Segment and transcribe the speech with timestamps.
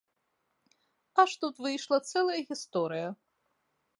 [1.25, 3.07] Аж тут выйшла цэлая гісторыя.